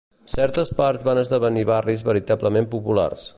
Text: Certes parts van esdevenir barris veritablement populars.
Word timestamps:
Certes 0.35 0.71
parts 0.79 1.03
van 1.09 1.21
esdevenir 1.25 1.67
barris 1.71 2.05
veritablement 2.11 2.71
populars. 2.73 3.29